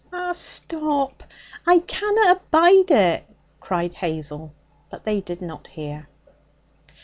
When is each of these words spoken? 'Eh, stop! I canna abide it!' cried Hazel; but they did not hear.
'Eh, 0.11 0.33
stop! 0.33 1.23
I 1.67 1.77
canna 1.77 2.31
abide 2.31 2.89
it!' 2.89 3.29
cried 3.59 3.93
Hazel; 3.93 4.51
but 4.89 5.03
they 5.03 5.21
did 5.21 5.43
not 5.43 5.67
hear. 5.67 6.09